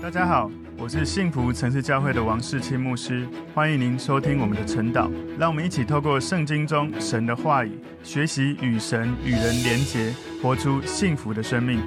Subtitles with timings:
[0.00, 0.48] 大家好，
[0.78, 5.10] 我是幸福城市教会的王世清牧师，欢迎您收听我们的晨祷。
[5.36, 11.80] 让我们一起透过圣经中神的话语，学习与神与人连结，活出幸福的生命。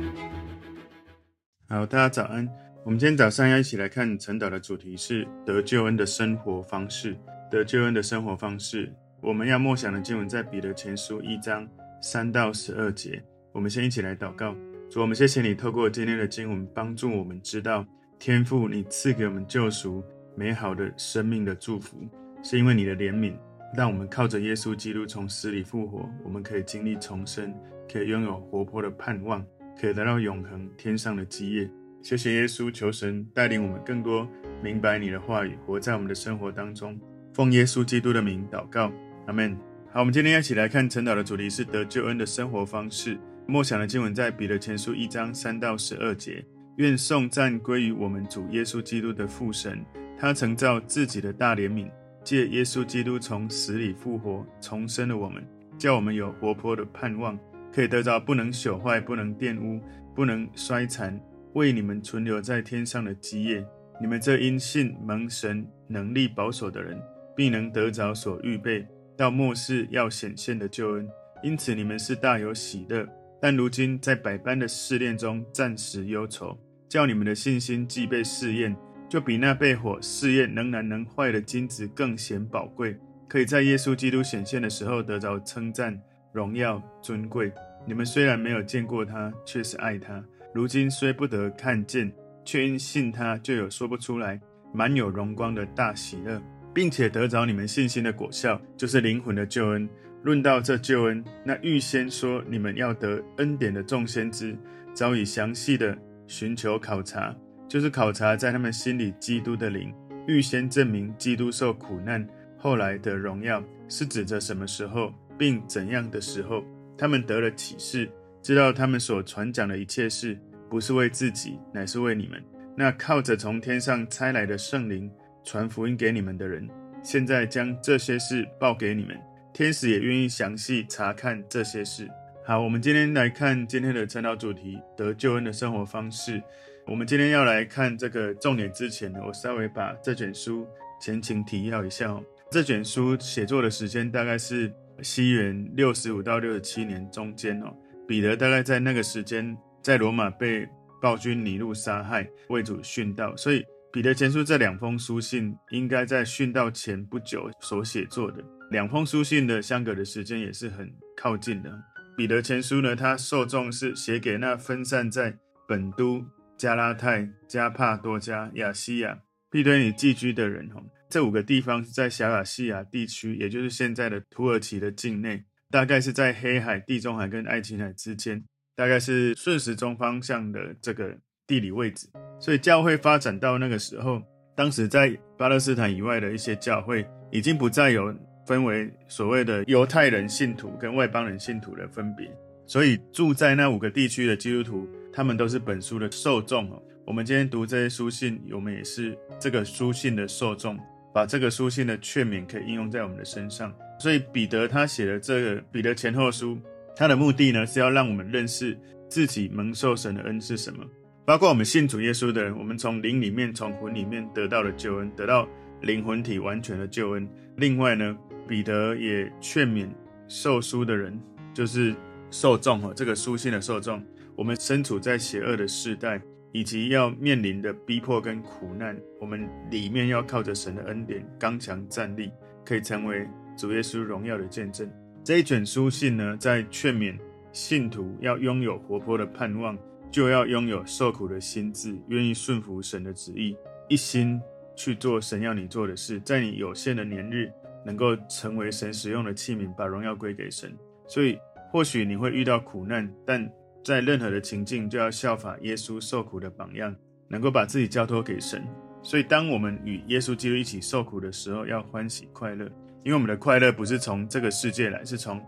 [1.69, 2.47] 好，大家早安。
[2.83, 7.17] 我们今天早上要一起来看晨祷的主题是得救恩的生活方式。
[7.49, 8.91] 得救恩的生活方式，
[9.21, 11.65] 我们要默想的经文在彼得前书一章
[12.01, 13.23] 三到十二节。
[13.53, 14.53] 我们先一起来祷告。
[14.89, 17.85] 主，我们谢谢你透过今天的经文，帮助我们知道。
[18.21, 20.03] 天父，你赐给我们救赎、
[20.35, 22.07] 美好的生命的祝福，
[22.43, 23.33] 是因为你的怜悯，
[23.75, 27.51] 让我们靠着耶稣基督从死里复活，我们可以经历重生，
[27.91, 29.43] 可以拥有活泼的盼望，
[29.75, 31.67] 可以得到永恒天上的基业。
[32.03, 34.29] 谢谢耶稣，求神带领我们更多
[34.61, 36.99] 明白你的话语，活在我们的生活当中。
[37.33, 38.91] 奉耶稣基督的名祷告，
[39.25, 39.57] 阿门。
[39.91, 43.17] 好，我们今天一起来看晨祷的主题是得救恩的生活方式。
[43.47, 46.45] 默想的经文在彼得前书一章三到十二节。
[46.77, 49.83] 愿颂赞归于我们主耶稣基督的父神，
[50.17, 51.89] 他曾造自己的大怜悯，
[52.23, 55.45] 借耶稣基督从死里复活，重生了我们，
[55.77, 57.37] 叫我们有活泼的盼望，
[57.73, 59.81] 可以得着不能朽坏、不能玷污、
[60.15, 61.19] 不能衰残，
[61.53, 63.65] 为你们存留在天上的基业。
[63.99, 66.99] 你们这因信蒙神能力保守的人，
[67.35, 71.07] 必能得着所预备到末世要显现的救恩。
[71.43, 73.07] 因此你们是大有喜乐。
[73.41, 76.55] 但如今在百般的试炼中，暂时忧愁，
[76.87, 78.75] 叫你们的信心既被试验，
[79.09, 82.95] 就比那被火试验仍然能坏的金子更显宝贵，
[83.27, 85.99] 可以在耶稣基督显现的时候得着称赞、
[86.31, 87.51] 荣耀、尊贵。
[87.87, 92.13] 你们虽然没有见过他，却是爱他；如今虽不得看见，
[92.45, 94.39] 却因信他，就有说不出来、
[94.71, 96.39] 满有荣光的大喜乐，
[96.75, 99.89] 并且得着你们信心的果效，就是灵魂的救恩。
[100.23, 104.55] 论到这救恩，那预先说你们要得恩典的众先知，
[104.93, 107.35] 早已详细的寻求考察，
[107.67, 109.91] 就是考察在他们心里基督的灵，
[110.27, 112.27] 预先证明基督受苦难，
[112.57, 116.63] 后来得荣耀，是指着什么时候，并怎样的时候，
[116.95, 118.07] 他们得了启示，
[118.43, 120.37] 知道他们所传讲的一切事，
[120.69, 122.39] 不是为自己，乃是为你们。
[122.77, 125.11] 那靠着从天上差来的圣灵
[125.43, 126.69] 传福音给你们的人，
[127.01, 129.17] 现在将这些事报给你们。
[129.53, 132.09] 天使也愿意详细查看这些事。
[132.45, 136.41] 好，我们今天来看今天的晨祷主题：得救恩的生活方式。
[136.87, 140.65] 我们今天要来看这个重点之前呢，我稍微把这卷书
[140.99, 142.23] 前情提要一下哦。
[142.49, 147.73] 这卷书写作的时间大概是西元六十五到六十七年中间哦。
[148.07, 150.67] 彼得大概在那个时间在罗马被
[151.01, 158.43] 暴君尼禄杀害，为主殉道，所以彼得前书这两封书信应该在殉道前不久所写作的。
[158.71, 161.69] 两封书信的相隔的时间也是很靠近的。
[162.15, 165.37] 彼得前书呢，它受众是写给那分散在
[165.67, 166.25] 本都、
[166.57, 170.69] 加拉太、加帕多加、亚西亚、庇推尼寄居的人。
[170.69, 178.41] 哈，这五个地方是在小亚细亚地区，也就是现在的土耳其的境内，大概是在黑海、地中海跟爱琴海之间，
[178.73, 182.07] 大概是顺时钟方向的这个地理位置。
[182.39, 184.21] 所以教会发展到那个时候，
[184.55, 188.15] 当时在巴勒斯坦以外的一些教会已经不再有。
[188.45, 192.29] 分为所谓的犹太人信徒跟外邦人信徒的分别，
[192.65, 196.81] 所以住在那五个地区的基督徒，他们都是本书的受众哦。
[197.05, 200.79] 我们今天读这些书信，我们也是这个书信的受众，
[201.13, 203.73] 把这个书信的劝勉可以应用在我们的身上。
[203.99, 206.57] 所以彼得他写的这个彼得前后书，
[206.95, 208.77] 他的目的呢是要让我们认识
[209.09, 210.83] 自己蒙受神的恩是什么，
[211.25, 215.47] 包括我们信主耶稣的人，我们从灵里面、从魂里面得到的救恩，得到
[215.81, 217.27] 灵魂体完全的救恩。
[217.57, 218.17] 另外呢，
[218.51, 219.87] 彼得也劝勉
[220.27, 221.17] 受书的人，
[221.53, 221.95] 就是
[222.29, 224.03] 受众哈，这个书信的受众，
[224.35, 232.29] 我们身处在邪恶的世代，以及要面临的逼迫跟苦难，我们里面要靠着神的恩典刚强站立，
[232.65, 233.25] 可以成为
[233.55, 234.91] 主耶稣荣耀的见证。
[235.23, 237.17] 这一卷书信呢，在劝勉
[237.53, 239.77] 信徒要拥有活泼的盼望，
[240.11, 243.55] 就要拥有受苦的心志，愿意顺服神的旨意，
[243.87, 244.41] 一心
[244.75, 247.49] 去做神要你做的事，在你有限的年日。
[247.85, 250.75] 能够成为神使用的器皿，把荣耀归给神。
[251.07, 251.37] 所以，
[251.71, 253.51] 或许你会遇到苦难，但
[253.83, 256.95] 在任何的情境，就要效法耶稣受苦的榜样，
[257.27, 258.63] 能够把自己交托给神。
[259.01, 262.65] 所以，当我们与耶稣基督一起受苦的时候，要欢喜快乐，
[263.03, 265.43] 因为我们的快乐不是从这个世界来，是从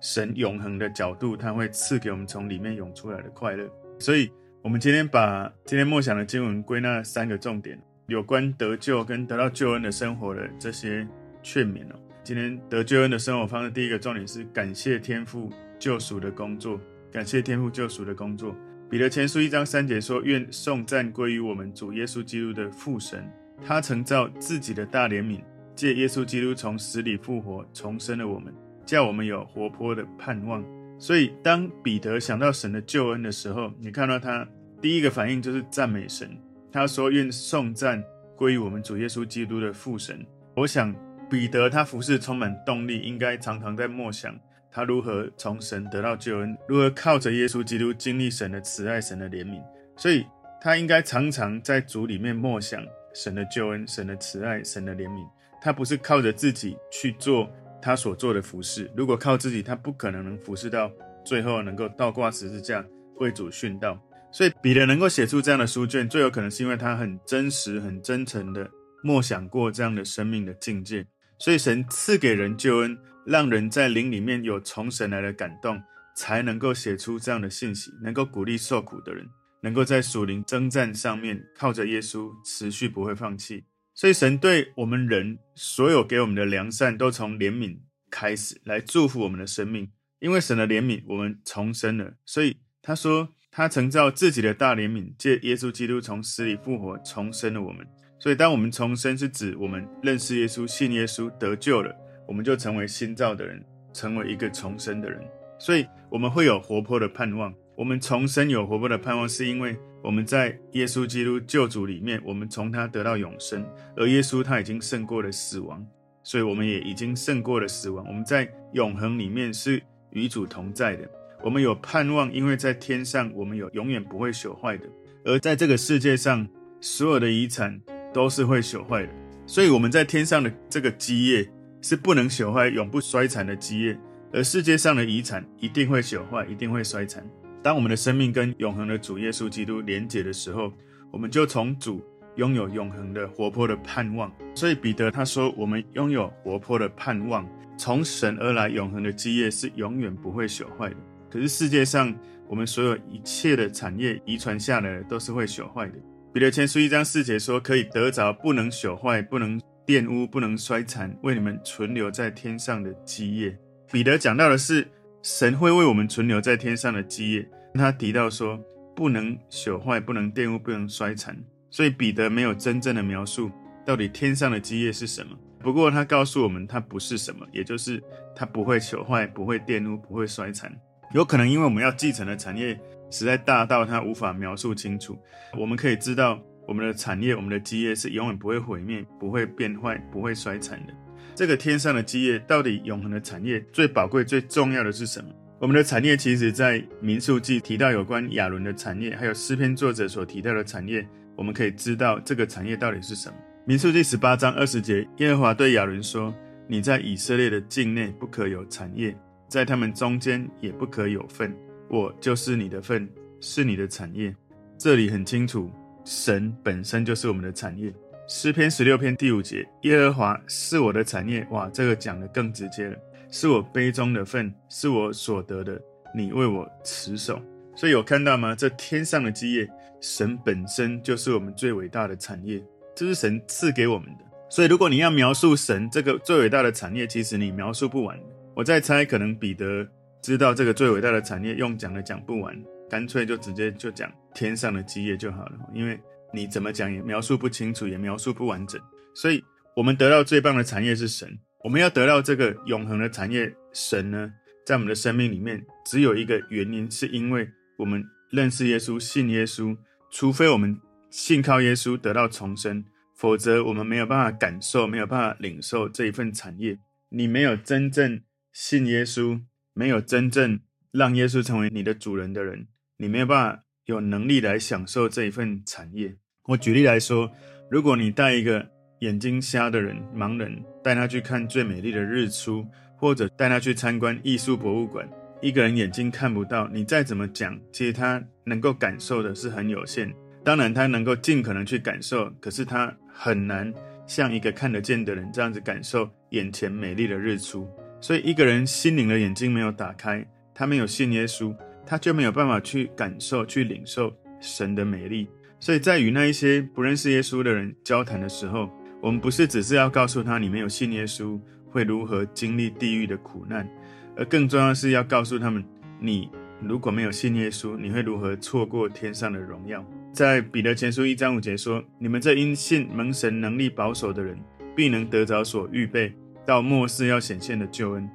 [0.00, 3.68] 神永恒的角度，他会赐给我们从里面涌出来的快乐。
[3.98, 4.30] 所以，
[4.60, 11.06] 我们今天把今天默想的经文归纳三个重点：有关得救跟得到救恩的生活的这些。
[11.46, 15.48] 劝勉哦，今天得救恩的生活方式，第一个重点是感谢天父
[15.78, 16.80] 救赎的工作，
[17.12, 18.52] 感谢天父救赎的工作。
[18.90, 23.24] 彼得前书一章三节说：“愿颂赞归于我们主耶稣基督的父神，
[23.64, 25.40] 他曾造自己的大怜悯，
[25.76, 28.52] 借耶稣基督从死里复活，重生了我们，
[28.84, 30.64] 叫我们有活泼的盼望。”
[30.98, 34.44] 所以，当彼得想到神的救恩的时候，你看到他
[34.82, 36.36] 第一个反应就是赞美神。
[36.72, 38.02] 他说：“愿颂赞
[38.34, 40.26] 归于我们主耶稣基督的父神。”
[40.56, 40.94] 我想，
[41.28, 44.38] 彼得他服侍充满动力，应该常常在默想
[44.70, 49.60] 他如何从神得到救恩，如何靠着耶稣基督经历神的慈爱、神的怜悯。
[49.96, 50.24] 所以，
[50.60, 52.84] 他应该常常在主里面默想
[53.14, 55.26] 神的救恩、神的慈爱、神的怜悯。
[55.60, 57.50] 他不是靠着自己去做
[57.82, 60.90] 他所做的服事，如果靠自己，他不可能能服侍到
[61.24, 62.84] 最后，能够倒挂十字架
[63.16, 64.00] 为主殉道。
[64.30, 68.68] 所以彼得能够写出这样的书卷，最有可能是因为他很真实、很真诚的
[69.02, 71.06] 默想过这样的生命的境界。
[71.38, 75.82] 所以神赐给人救恩，让人在灵里面有从神来的感动，
[76.16, 79.28] 才能够写出这样的信息，能够鼓励受苦的人，
[79.62, 83.64] 能够在属灵征战上面靠着耶稣持续不会放弃。
[83.94, 87.78] 所以神对我们人所有给我们的良善，都从怜悯
[88.10, 89.90] 开始来祝福我们的生命。
[90.18, 92.14] 因为神的怜悯，我们重生了。
[92.24, 93.32] 所以他说。
[93.48, 97.86] 他曾照自己的大怜悯，借耶稣基督从死里复活，重生了我们。
[98.26, 101.94] 所以，当我们重生，是指我们认识耶稣、信耶稣、得救了，
[102.26, 105.22] 我们就成为新造的人，成为一个重生的人。
[105.60, 107.54] 所以，我们会有活泼的盼望。
[107.76, 113.64] 我们重生有活泼的盼望，是因为我们在耶稣基督救主里面，我们从他得到永生。
[113.96, 115.86] 而耶稣他已经胜过了死亡，
[116.24, 118.04] 所以我们也已经胜过了死亡。
[118.08, 119.80] 我们在永恒里面是
[120.10, 121.08] 与主同在的。
[121.44, 124.84] 我们有盼望，因为在天上，我们有永远不会朽坏的；
[125.24, 126.44] 而在这个世界上，
[126.80, 127.80] 所有的遗产
[128.16, 129.12] 都是会朽坏的。
[129.46, 131.46] 所以我们在天上的这个基业
[131.82, 133.98] 是不能朽坏、永不衰残的基业，
[134.32, 137.22] 而世界上的遗产一定会朽坏、一定会衰残。
[137.62, 140.72] 当我们的生命跟永恒的主耶稣基督连结的时候，
[141.12, 142.02] 我们就从主
[142.36, 144.32] 拥有永恒的活泼的盼望。
[144.54, 147.46] 所以彼得他说：“我们拥有活泼的盼望，
[147.76, 150.96] 从神而来永恒的基业是永远不会朽坏的。”
[151.30, 152.14] 可是世界上，
[152.48, 155.94] 我们所有一切的产业遗传下来的都是会朽坏的。
[156.36, 163.58] 彼得前书一章四节说：“可以得着不能朽坏、不能玷污、不能衰残，为你们存留在天上的基业。”
[163.90, 164.86] 彼得讲到的是
[165.22, 167.48] 神会为我们存留在天上的基业。
[167.72, 168.62] 他提到说
[168.94, 171.34] 不能朽坏、不能玷污、不能衰残，
[171.70, 173.50] 所以彼得没有真正的描述
[173.86, 175.34] 到底天上的基业是什么。
[175.60, 177.98] 不过他告诉我们，它不是什么，也就是
[178.34, 180.70] 它不会朽坏、不会玷污、不会衰残。
[181.14, 182.78] 有可能因为我们要继承的产业
[183.10, 185.18] 实在大到他无法描述清楚。
[185.58, 190.92] 我们可以知道，我们的产业、我们的基业是永远不会毁灭、不会变坏、不会衰残的。
[191.34, 195.30] 这个天上的基业到底永恒的产业最宝贵、最重要的是什么？
[195.58, 203.34] 我们的产业其实，在民数记提到有关亚伦的产业，还有诗篇作者所提到的产业，我们可以知道这个产业到底是什么。
[203.64, 206.34] 民数记十八章二十节，耶和华对亚伦说
[206.68, 209.16] ：“你在以色列的境内不可有产业。”
[209.48, 211.56] 在他们中间也不可有份，
[211.88, 213.08] 我就是你的份，
[213.40, 214.34] 是你的产业。
[214.78, 215.70] 这里很清楚，
[216.04, 217.92] 神本身就是我们的产业。
[218.28, 221.46] 诗篇十六篇第五节，耶和华是我的产业。
[221.50, 222.96] 哇，这个讲得更直接了，
[223.30, 225.80] 是我杯中的份，是我所得的，
[226.14, 227.40] 你为我持守。
[227.76, 228.54] 所以有看到吗？
[228.54, 229.68] 这天上的基业，
[230.00, 232.60] 神本身就是我们最伟大的产业，
[232.96, 234.24] 这是神赐给我们的。
[234.48, 238.18] 所以如果你要描述神这个最伟大的产业，其实你描述不完。
[238.54, 239.86] 我在猜，可能彼得
[240.26, 242.52] 知道这个最伟大的产业，用讲的讲不完，
[242.90, 245.52] 干脆就直接就讲天上的基业就好了。
[245.72, 245.96] 因为
[246.34, 248.80] 你怎么讲也描述不清楚，也描述不完整。
[249.14, 249.40] 所以，
[249.76, 251.38] 我们得到最棒的产业是神。
[251.62, 254.32] 我们要得到这个永恒的产业，神呢，
[254.64, 259.76] 在我们的生命里面，只有一个原因，是因为我们认识耶稣，信耶稣。
[260.10, 260.76] 除非我们
[261.08, 266.76] 信靠耶稣得到重生，否则我们没有办法感受，没有办法领受这一份产业。
[267.10, 268.20] 你没有真正。
[268.52, 269.40] 信耶稣，
[269.78, 270.58] 没有真正
[270.90, 272.66] 让耶稣成为你的主人的人，
[272.96, 276.16] 你没有办法有能力来享受这一份产业。
[276.44, 277.30] 我举例来说，
[277.70, 278.66] 如果你带一个
[279.00, 282.66] 眼睛瞎的人、盲人，带他去看最美丽的日出，
[282.96, 285.06] 或者带他去参观艺术博物馆，
[285.42, 290.10] 一个人眼睛看不到，你再怎么讲，其实他能够感受的是很有限。
[290.42, 293.70] 当然，他能够尽可能去感受，可是他很难
[294.06, 297.68] 像一个看得见的人这样子感受眼前美丽的日出。
[298.06, 301.52] 所以，一个人心灵的眼睛没有打开，他没有信耶稣，
[301.84, 305.26] 他就没有办法去感受、去领受神的美丽。
[305.58, 308.70] 所以在与那一些不认识耶稣的人交谈的时候，
[309.02, 311.36] 我们不是只是要告诉他你没有信耶稣
[311.68, 313.68] 会如何经历地狱的苦难，
[314.16, 315.64] 而更重要的是要告诉他们，
[315.98, 316.30] 你
[316.62, 319.84] 如果没有信耶稣，你会如何错过天上的荣耀？
[320.12, 324.38] 在彼得前书一章五节说：“你们这因信蒙神能力保守的人，
[324.76, 326.14] 必能得着所预备
[326.46, 328.08] 到末世要显现的救恩。”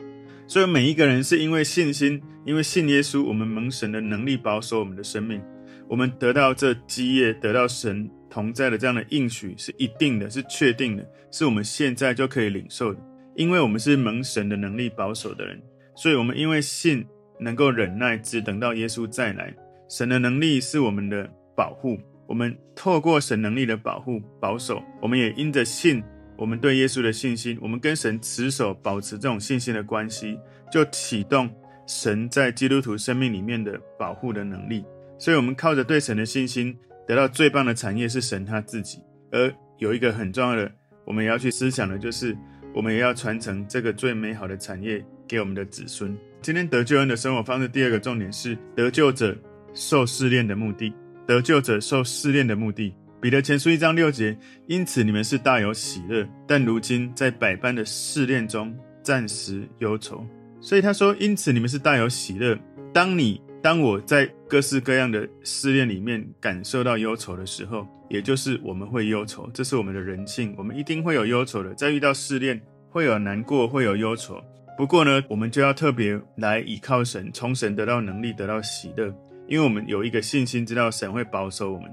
[0.48, 5.42] 所以每一个人是因为信心，因为信耶稣，我们蒙神的能力保守我们的生命，
[5.88, 13.00] 我们得到这基业，得到神同在的这样的应许是一定的，是确定的，是我们现在就可以领受的。
[13.36, 15.62] 因为我们是蒙神的能力保守的人，
[15.96, 17.06] 所以我们因为信
[17.40, 19.56] 能够忍耐，只等到耶稣再来。
[19.90, 21.98] 神的能力是我们的保护，
[22.28, 26.04] 我们透过神能力的保护保守，我们也因着信，
[26.42, 30.40] 我们对耶稣的信心，我们跟神持守保持这种信心的关系，
[30.72, 31.48] 就启动
[31.86, 34.84] 神在基督徒生命里面的保护的能力。
[35.20, 36.76] 所以，我们靠着对神的信心，
[37.08, 39.04] 得到最棒的产业是神他自己。
[39.32, 40.72] 而有一个很重要的，
[41.06, 42.36] 我们也要去思想的，就是。
[42.74, 46.18] 我们也要传承这个最美好的产业给我们的子孙。
[46.42, 49.38] 今天得救恩的生活方式，第二个重点是得救者
[49.74, 50.94] 受试炼的目的。
[51.28, 54.36] 得救者受试炼的目的，彼得前书一章六节，
[54.66, 60.26] 因此你们是大有喜乐，但如今在百般的试炼中暂时忧愁。
[60.60, 62.58] 所以他说，因此你们是大有喜乐。
[62.92, 71.76] 当你当我在各式各样的试炼里面感受到忧愁的时候，也就是我们会忧愁，这是我们的人性，我们一定会有忧愁的。
[71.76, 72.60] 在遇到试炼，
[72.90, 74.42] 会有难过，会有忧愁。
[74.76, 79.14] 不过呢，我们就要特别来倚靠神，从神得到能力，得到喜乐，
[79.48, 81.88] 因为我们有一个信心，知道神会保守我们。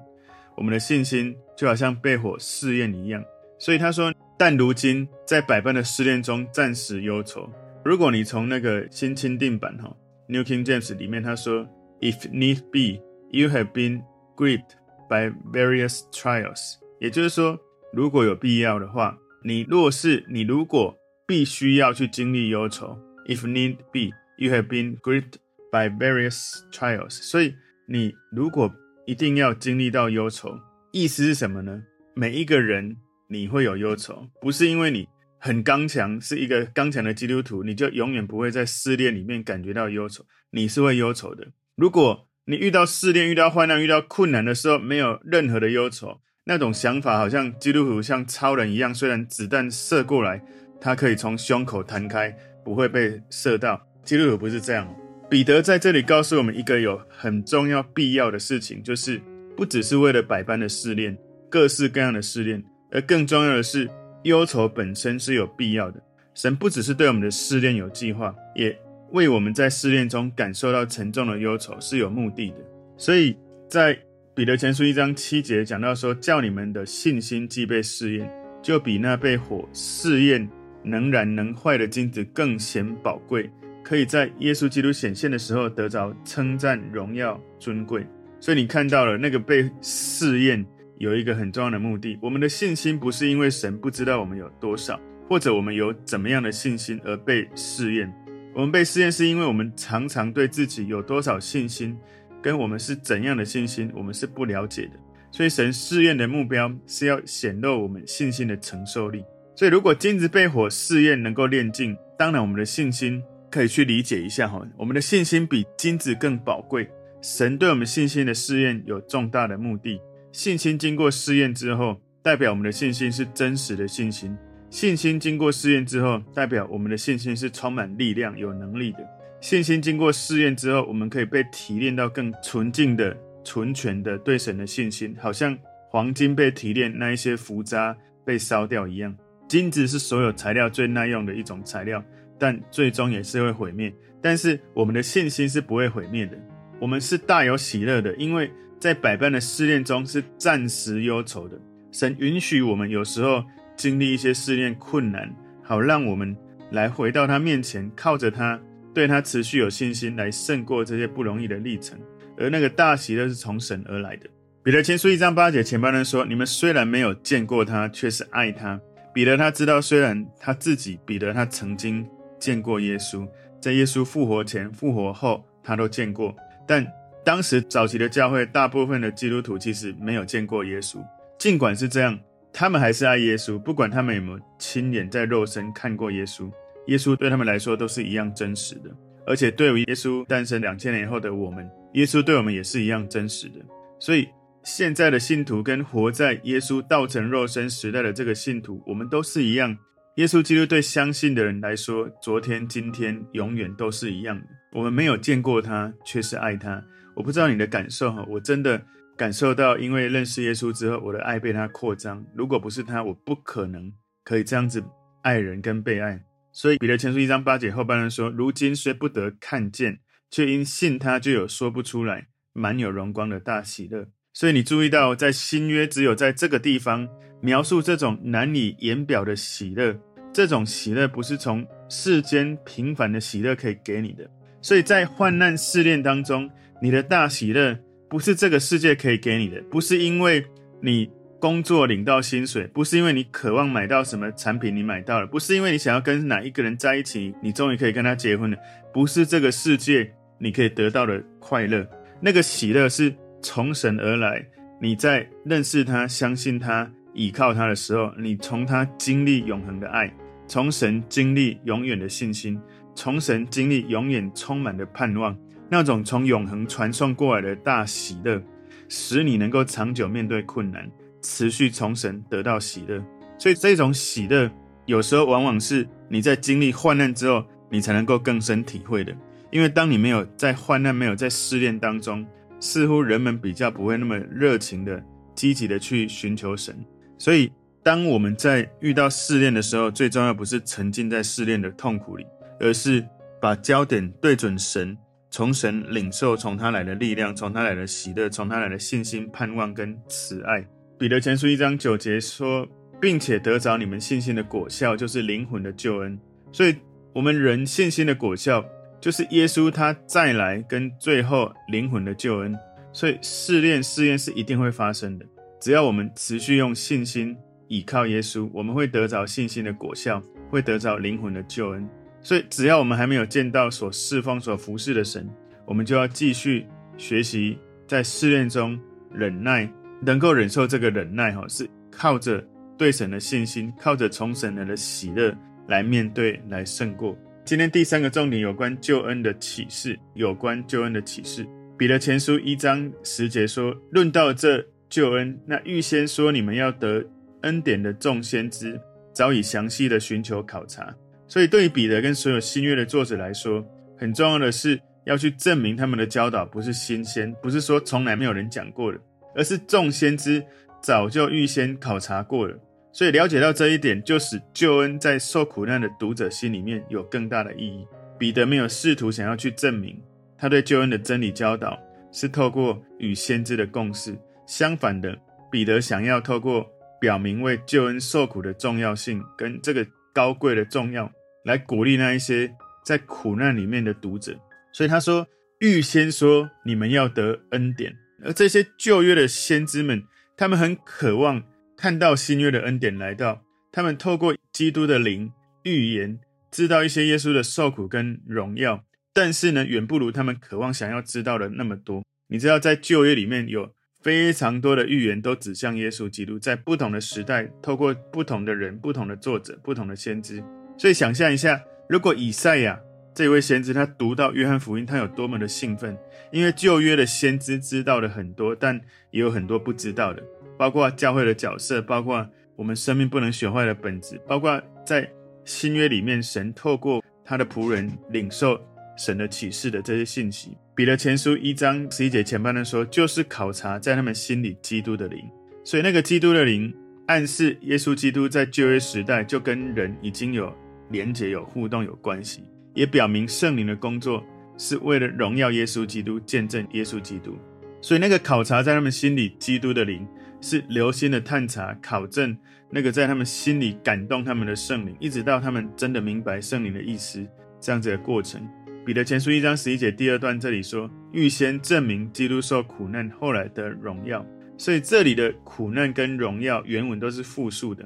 [0.58, 3.24] 我们的信心就好像被火试验一样。
[3.58, 7.48] 所以他说：“但如今在百般的试炼中，暂时忧愁。”
[7.84, 9.96] 如果你从那个新钦定版哈。
[10.30, 11.66] New King James 里面他说
[12.00, 14.02] ，If need be, you have been
[14.36, 14.72] gripped
[15.08, 16.74] by various trials。
[17.00, 17.58] 也就是说，
[17.94, 20.94] 如果有必要的话，你若是你如果
[21.26, 25.36] 必须要去经历忧愁，If need be, you have been gripped
[25.72, 27.12] by various trials。
[27.22, 27.54] 所以
[27.88, 28.70] 你如果
[29.08, 30.54] 一定要经历到忧愁，
[30.92, 31.82] 意思是什么呢？
[32.14, 32.94] 每一个人
[33.26, 35.08] 你会有忧愁，不是因为你。
[35.40, 40.24] 很刚强，是一个刚强的基督徒，你就永远不会在试炼里面感觉到忧愁。
[40.50, 41.46] 你是会忧愁的。
[41.76, 50.42] 如果你遇到试炼、遇到患难、遇到困难的时候，没有任何的忧愁，那种想法好像基督徒像超人一样，虽然子弹射过来，
[50.80, 53.80] 他可以从胸口弹开，不会被射到。
[54.04, 54.92] 基督徒不是这样。
[55.28, 59.20] 彼得在这里告诉我们一个有很重要、必要的事情，就是
[59.56, 61.16] 不只是为了百般的试炼、
[61.50, 63.88] 各式各样的试炼，而更重要的是。
[64.24, 66.02] 忧愁本身是有必要的。
[66.34, 68.76] 神不只是对我们的试炼有计划，也
[69.12, 72.56] 为我们在试炼中感受到沉重的忧愁是有目的的。
[72.96, 73.34] 所以
[73.68, 73.96] 在
[74.34, 78.28] 彼得前书一章七节讲到说，叫你们的信心既被试验，
[78.60, 80.46] 就比那被火试验
[80.82, 83.48] 能燃能坏的金子更显宝贵，
[83.88, 88.06] 可以在耶稣基督显现的时候得着称赞、荣耀、尊贵。
[88.38, 90.64] 所以你看到了那个被试验。
[90.98, 98.12] 有一个很重要的目的，我们的信心不是因为神不知道我们有多少，或者我们有怎么样的信心而被试验。
[98.52, 101.96] 我们被试验是因为我们常常对自己有多少信心，
[102.42, 104.98] 跟我们是怎样的信心，我们是不了解的。
[105.30, 109.22] 所以神试验的目标是要显露我们信心的承受力。
[109.54, 116.88] 所以如果金子被火试验能够炼净，当然我们的信心可以去理解一下哈，我们的信心比金子更宝贵。
[117.20, 120.00] 神对我们信心的试验有重大的目的。
[120.32, 124.36] 信心经过试验之后，代表我们的信心是真实的信心。
[124.70, 128.98] 信心经过试验之后，代表我们的信心是充满力量、有能力的。
[129.40, 135.56] 信心经过试验之后，我们可以被提炼到更纯净的、纯全的对神的信心，好像
[135.90, 139.16] 黄金被提炼，那一些浮渣被烧掉一样。
[139.48, 142.04] 金子是所有材料最耐用的一种材料，
[142.38, 143.92] 但最终也是会毁灭。
[144.22, 146.38] 但是我们的信心是不会毁灭的，
[146.80, 148.50] 我们是大有喜乐的，因为。
[148.80, 151.58] 在百般的试炼中是暂时忧愁的。
[151.90, 153.42] 神允许我们有时候
[153.74, 155.28] 经历一些试炼困难，
[155.64, 156.36] 好让我们
[156.70, 158.56] 来回到他面前，靠着他，
[158.94, 161.98] 对他持续有信心，来胜过这些不容易的历程。
[162.36, 164.28] 而那个大喜乐是从神而来的。
[164.62, 168.80] 彼得前书一章八节前半段说：“你们虽然没有见过他，却是爱他。”
[169.12, 172.06] 彼得他知道，虽然他自己彼得他曾经
[172.38, 173.28] 见过耶稣，
[173.60, 176.34] 在耶稣复活前、复活后，他都见过，
[176.66, 176.86] 但。
[177.24, 180.96] 当时早期的教会，大部分的基督徒其实没有见过耶稣。
[181.36, 182.18] 尽管是这样，
[182.54, 186.50] 他们还是爱耶稣，不管他们有没有亲眼在肉身看过耶稣，
[186.86, 188.88] 耶稣对他们来说都是一样真实的。
[189.26, 193.56] 而且对于耶稣诞生两千年后的我们，耶稣对我们也是一样真实的。
[193.98, 194.26] 所以
[194.62, 199.76] 现在的信徒跟活在耶稣道成肉身时代的这个信徒，我们都是一样。
[200.18, 204.46] 耶稣基督对相信的人来说，昨天、今天、永远都是一样的。
[204.72, 206.82] 我们没有见过他，却是爱他。
[207.14, 208.82] 我不知道你的感受哈，我真的
[209.16, 212.26] 感受到，因为认识耶稣之后，我的爱被他扩张。
[212.34, 213.92] 如果不是他，我不可能
[214.24, 214.82] 可以这样子
[215.22, 216.20] 爱人跟被爱。
[216.50, 220.00] 所以彼得前书一章八节后半段说：“如今虽不得看见，
[220.32, 227.08] 却因信他，就有说不出来、满有荣光的大喜乐。”所以你注意到，在新约只有在这个地方
[227.40, 229.96] 描述这种难以言表的喜乐。
[230.38, 234.24] 这种喜乐不是从世间平凡的喜乐可以给你的。
[234.62, 236.48] 所以在患难试炼当中，
[236.80, 237.76] 你的大喜乐
[238.08, 240.46] 不是这个世界可以给你的，不是因为
[240.80, 248.56] 你工作领到薪水，不是因为你渴望买到什么产品你买到了，不是因为你想要跟哪一个人在一起，你终于可以跟他结婚了，
[248.94, 251.84] 不是这个世界你可以得到的快乐。
[252.20, 254.46] 那个喜乐是从神而来，
[254.80, 260.08] 你在认识他、相信他、倚靠他的时候，你从他经历永恒的爱，
[260.48, 262.58] 从神经历永远的信心，
[262.94, 265.36] 从神经历永远充满的盼望。
[265.70, 268.42] 那种从永恒传送过来的大喜乐，
[268.88, 270.90] 使你能够长久面对困难，
[271.20, 273.04] 持续从神得到喜乐。
[273.36, 274.50] 所以这种喜乐，
[274.86, 279.14] 有时候往往是你在经历患难之后，你才能够更深体会的。
[279.50, 282.26] 因为当你没有在患难、没有在试炼当中，
[282.58, 286.74] 似乎人们比较不会那么热情的、积极的去寻求神。
[287.18, 287.52] 所以，
[287.88, 292.26] 当我们在遇到试炼的时候，最重要不是沉浸在试炼的痛苦里，
[292.60, 293.02] 而是
[293.40, 294.94] 把焦点对准神。
[295.30, 300.62] 从神领受从他来的力量，从他来的喜乐，从他来的信心、盼望跟慈爱。
[300.98, 302.68] 彼得前书一章九节说，
[303.00, 306.20] 并且得着你们信心的果效，就是灵魂的救恩。
[306.52, 306.76] 所以，
[307.14, 308.62] 我们人信心的果效，
[309.00, 312.54] 就是耶稣他再来跟最后灵魂的救恩。
[312.92, 315.24] 所以，试炼试验是一定会发生的。
[315.58, 317.34] 只要我们持续用信心
[317.68, 321.88] 倚靠耶稣，我们会得着信心的果效，会得着灵魂的救恩。
[322.20, 325.28] 所以，只要我们还没有见到所侍奉、所服侍的神，
[325.64, 327.56] 我们就要继续学习，
[327.86, 328.78] 在试炼中
[329.12, 329.70] 忍耐，
[330.00, 332.44] 能够忍受这个忍耐，哈，是靠着
[332.76, 335.34] 对神的信心，靠着从神来的喜乐
[335.68, 337.16] 来面对、来胜过。
[337.44, 341.46] 今天第三个重点有关救恩的启示，有关救恩的启示。
[341.78, 347.04] 彼得前书一章十节说：“论到这救恩，那预先说你们要得
[347.48, 348.78] 恩典的众先知，
[349.12, 350.94] 早已详细的寻求考察。”
[351.26, 358.98] 所以，对于彼得跟所有新约的作者来说，很重要的是要去证明他们的教导不是新鲜，不是说从来没有人讲过的，
[359.34, 360.44] 而是众先知
[360.82, 362.56] 早就预先考察过了。
[362.92, 367.86] 所以，了解到这一点，就使救恩在受苦难的读者心里面有更大的意义。
[368.18, 369.96] 彼得没有试图想要去证明
[370.36, 371.78] 他对救恩的真理教导
[372.10, 375.16] 是透过与先知的共识，相反的，
[375.50, 376.66] 彼得想要透过
[377.00, 381.10] 表明为救恩受苦的重要性跟这个高贵的重要。
[381.44, 382.52] 来鼓励那一些
[382.84, 384.38] 在苦难里面的读者，
[384.72, 385.26] 所以他说
[385.60, 390.02] ：“预先说你们要得恩典。”而这些旧约的先知们，
[390.36, 391.42] 他们很渴望
[391.76, 393.42] 看到新约的恩典来到。
[393.70, 395.32] 他们透过基督的灵
[395.62, 396.18] 预言，
[396.50, 398.84] 知道一些耶稣的受苦跟荣耀，
[399.14, 402.02] 但是呢，远不如他们渴望想要知道的那么多。
[402.28, 403.72] 你知道，在旧约里面有
[404.08, 410.42] 非常多的预言都指向耶稣基督，在不同的时代，透过不同的人、不同的作者、不同的先知。
[410.78, 412.80] 所以想象一下，如果以赛亚
[413.14, 415.94] 这位先知他读到约翰福音，他有多么的兴奋？
[416.32, 420.22] 因为旧约的先知知道的很多，但也有很多不知道的，
[420.56, 425.06] 包括教会的角色，包括我们生命不能学坏的本质，包括在
[425.44, 428.58] 新约里面神透过他的仆人领受
[428.96, 430.56] 神的启示的这些信息。
[430.78, 435.28] 彼得前书一章十一节前半段说，就是考察在他们心里基督的灵，
[435.64, 436.72] 所以那个基督的灵
[437.08, 440.54] 暗示耶稣基督在旧约时代就跟人已经有。
[440.90, 444.24] 连结有互动有关系，也表明圣灵的工作
[444.56, 447.36] 是为了荣耀耶稣基督，见证耶稣基督。
[447.82, 450.06] 所以那个考察在他们心里基督的灵，
[450.40, 452.38] 是留心的探查考证
[452.70, 457.26] 那个在他们心里感动他们的圣灵，一直到他们真的明白圣灵的意思，
[457.60, 458.48] 这样子的过程。
[458.88, 464.24] 彼得前书一章十一节第二段这里说，预先证明基督受苦难后来的荣耀。
[464.56, 467.84] 所以这里的苦难跟荣耀原文都是复数的。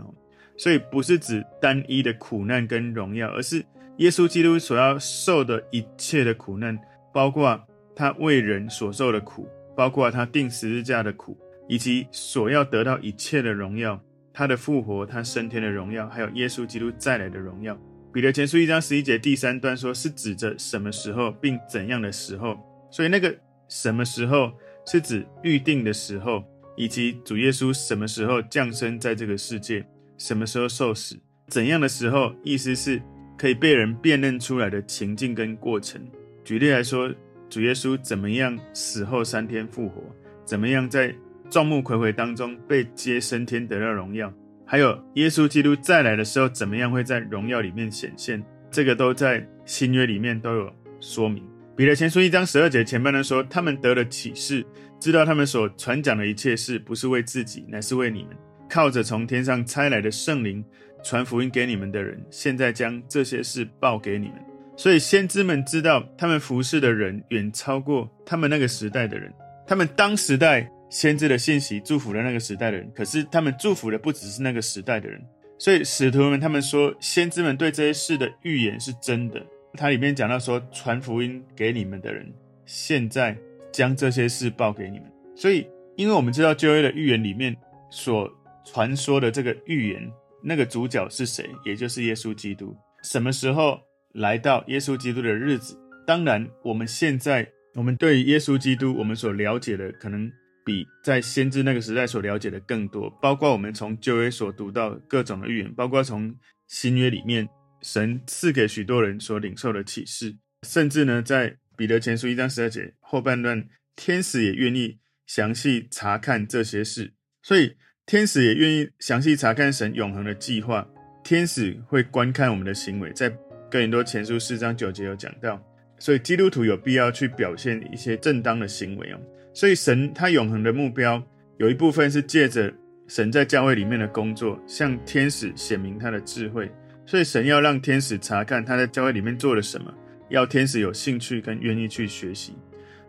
[0.56, 3.64] 所以不是指单一的苦难跟荣耀，而是
[3.96, 6.78] 耶稣基督所要受的一切的苦难，
[7.12, 7.60] 包括
[7.96, 11.36] 他为人所受的苦，包括他钉十字架的苦，
[11.68, 14.00] 以及所要得到一切的荣耀，
[14.32, 17.76] 他的复活，他升天的荣耀，还有耶稣基督再来的荣耀。
[18.12, 22.59] 彼得前书一章十一节第三段说，是指着什么时候，并怎样的时候。
[22.90, 23.35] 所以那个
[23.68, 24.53] 什么时候
[24.85, 26.44] 是指预定的时候，
[26.77, 29.83] 以及主耶稣什么时候降生在这个世界。
[30.18, 31.16] 什么时候受死？
[31.48, 32.35] 怎样的时候？
[32.44, 33.01] 意思是
[33.38, 35.98] 可以被人辨认出来的情境跟过程。
[36.44, 37.11] 举例来说，
[37.48, 40.03] 主耶稣怎么样死后三天复活，
[40.44, 41.14] 怎么样在
[41.48, 44.31] 众目睽睽当中被接升天得到荣耀，
[44.72, 51.46] 还有耶稣基督再来的时候怎么样会在荣耀里面显现，这个都在新约里面都有说明。
[51.76, 54.64] 彼得前书一章十二节前半段说，他们得了启示，
[54.98, 58.30] 知道他们所传讲的一切事不是为自己，乃是为你们，
[58.66, 60.64] 靠着从天上差来的圣灵
[61.04, 64.37] 传福音给你们的人，现在将这些事报给你们。
[64.74, 69.30] 所以先知们知道，他们服侍的人远超过他们那个时代的人。
[69.66, 75.18] 他们当时代先知的信息祝福了那个时代的人，可是他们祝福的不只是那个时代的人。
[75.59, 79.42] 所以使徒们他们说，先知们对这些事的预言是真的。
[79.72, 82.31] 它里面讲到说，传福音给你们的人，
[82.66, 83.35] 现在
[83.72, 85.11] 将这些事报给你们。
[85.35, 87.57] 所以，因为我们知道旧约的预言里面
[87.88, 88.31] 所
[88.66, 91.48] 传说的这个预言，那个主角是谁？
[91.64, 92.76] 也就是耶稣基督。
[93.02, 93.81] 什么时候
[94.12, 95.74] 来到耶稣基督的日子？
[96.07, 100.31] 当然，我们现在我们对耶稣基督我们所了解的，可能
[100.64, 103.11] 比在先知那个时代所了解的更多。
[103.20, 106.35] 包括我们从旧约所读到各种的预言，包括从
[106.68, 107.48] 新约里面。
[107.85, 117.12] 神赐给许多人所领受的启示，甚至呢，在彼得前书一章十二节后半段，天使也愿意详细查看这些事。
[117.42, 117.75] 所以，
[118.07, 120.87] 天使也愿意详细查看神永恒的计划。
[121.25, 123.29] 天使会观看我们的行为，在
[123.68, 125.61] 哥林多前书四章九节有讲到。
[126.02, 129.20] 所以，基督徒有必要去表现一些正当的行为哦。
[129.54, 131.22] 所以，神他永恒的目标
[131.58, 132.74] 有一部分是借着
[133.06, 136.68] 神在教会里面的工作，向天使显明他的智慧。
[137.06, 139.94] 所以神要让天使查看他在教会里面做了什么，
[140.28, 142.52] 要天使有兴趣跟愿意去学习。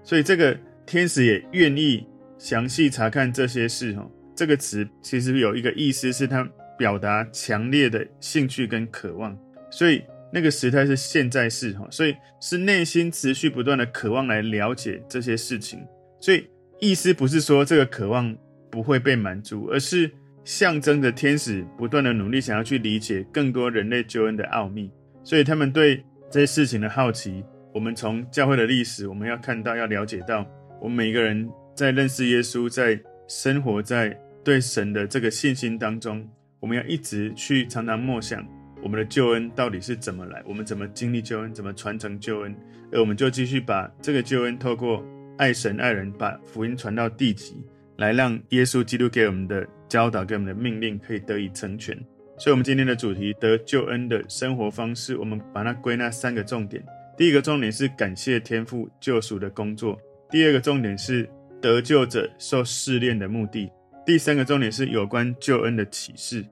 [0.04, 2.06] 所以这个天使也愿意
[2.38, 3.92] 详细查看这些事。
[3.94, 9.36] 哈，这个词其实有一个意思，是他表达强烈的兴趣跟渴望。
[9.72, 10.04] 所以
[10.34, 11.72] 那个时态是现在式。
[11.74, 15.80] 哈，所以是内心持续不断的渴望来了解这些事情。
[16.20, 18.36] 所以意思不是说这个渴望
[18.72, 20.12] 不会被满足，而是。
[20.46, 24.92] 象征着天使不断的努力，想要去理解更多人类救恩的奥秘，
[25.24, 27.42] 所以他们对这些事情的好奇。
[27.74, 30.46] 我们从教会的历史，我们要看到，要了解到，
[30.82, 34.10] 我们每一个人在认识耶稣，在生活在
[34.44, 36.28] 对神的这个信心当中，
[36.60, 38.46] 我们要一直去常常默想
[38.84, 42.56] 我们的救恩到底是怎么来，我们怎么经历救恩，怎么传承救恩，
[42.92, 45.04] 而我们就继续把这个救恩透过
[45.38, 47.56] 爱神爱人，把福音传到地极。
[47.98, 51.96] 来让耶稣基督给我们的教导、给我们的命令可以得以成全。
[52.40, 56.84] 所以，我们今天的主题得救恩的生活方式，我们把它归纳三个重点。
[57.16, 59.96] 第一个重点是感谢天父救赎的工作；
[60.32, 61.30] 第二个重点是
[61.62, 63.70] 得救者受试炼的目的；
[64.04, 66.44] 第三个重点是有关救恩的启示。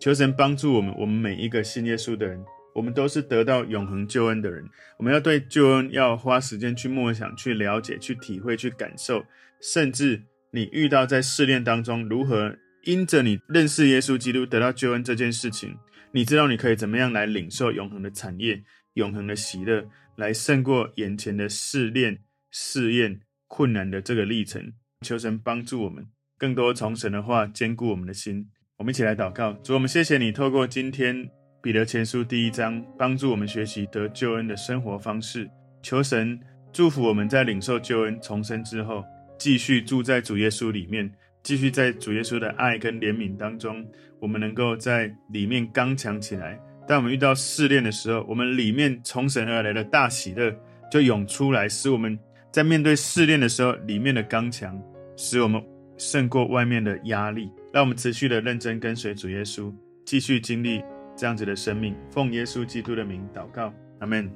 [0.00, 2.42] 求神帮助我们，我们每一个信耶稣的人，
[2.74, 4.66] 我们都是得到永恒救恩的人。
[4.98, 9.24] 我们要对救恩要花时间去默想、去了解、去体会、去感受，
[9.60, 10.22] 甚至。
[10.52, 15.76] 你遇到在试炼当中，如何因着你认识耶稣基督得到救恩这件事情，
[16.10, 18.60] 你知道你可以怎么样来领受永恒的产业、
[18.94, 22.18] 永恒的喜乐，来胜过眼前的试炼、
[22.50, 24.72] 试验、困难的这个历程。
[25.02, 26.04] 求神帮助我们，
[26.36, 28.48] 更多从神的话坚固我们的心。
[28.80, 31.28] 我们一起来祷告，主，我们谢谢你透过今天
[31.60, 35.46] 彼得前书第一章，帮助我们学习得救恩的生活方式。
[35.82, 36.40] 求神
[36.72, 39.04] 祝福我们在领受救恩重生之后。
[39.36, 41.12] 继续住在主耶稣里面，
[41.42, 43.84] 继续在主耶稣的爱跟怜悯当中，
[44.18, 46.58] 我们能够在里面刚强起来。
[46.88, 50.50] 当我们遇到试炼的时候，我们里面从神而来的大喜乐
[50.90, 52.18] 就涌出来，使我们
[52.50, 54.82] 在面对试炼的时候，里面的刚强，
[55.18, 55.62] 使我们
[55.98, 57.50] 胜过外面的压力。
[57.72, 59.72] 让我们持续的认真跟随主耶稣，
[60.04, 60.82] 继续经历
[61.16, 61.94] 这样子的生命。
[62.10, 64.30] 奉耶稣基督的名祷告，阿门。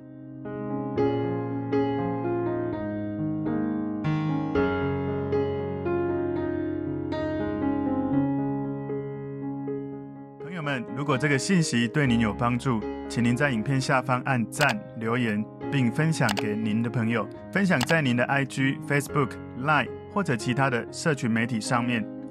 [10.97, 14.67] 如果这个信息对您有帮助，请您在影片下方按赞、
[14.99, 22.03] 留言，并分享给您的朋友，分享在您的 IG、Facebook、Line 或者其他的社群媒体上面，